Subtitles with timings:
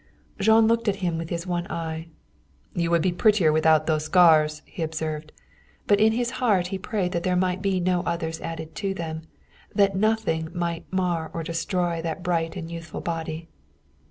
[0.39, 2.07] Jean looked at him with his one eye.
[2.73, 5.31] "You would be prettier without those scars," he observed.
[5.85, 9.27] But in his heart he prayed that there might be no others added to them,
[9.75, 13.47] that nothing might mar or destroy that bright and youthful body.